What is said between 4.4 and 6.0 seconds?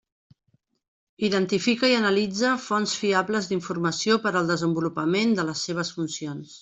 al desenvolupament de les seves